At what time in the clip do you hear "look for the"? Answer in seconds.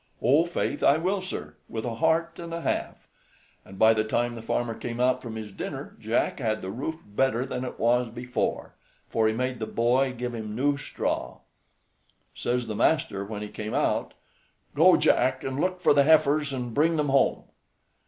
15.59-16.03